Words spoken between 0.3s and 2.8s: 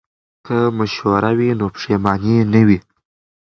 که مشوره وي نو پښیمانی نه وي.